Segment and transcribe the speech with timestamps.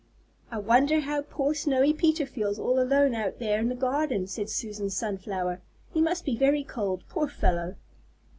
[0.49, 4.49] "I wonder how poor Snowy Peter feels all alone out there in the garden," said
[4.49, 5.61] Susan Sunflower.
[5.93, 7.75] "He must be very cold, poor fellow!"